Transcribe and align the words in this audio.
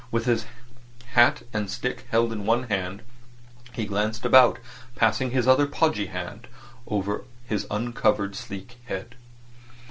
With 0.09 0.25
his 0.25 0.47
hat 1.13 1.43
and 1.53 1.69
stick 1.69 2.07
held 2.09 2.33
in 2.33 2.43
one 2.43 2.63
hand 2.69 3.03
he 3.73 3.85
glanced 3.85 4.25
about, 4.25 4.57
passing 4.95 5.29
his 5.29 5.47
other 5.47 5.67
podgy 5.67 6.07
hand 6.07 6.47
over 6.87 7.23
his 7.45 7.67
uncovered 7.69 8.35
sleek 8.35 8.79
head. 8.85 9.13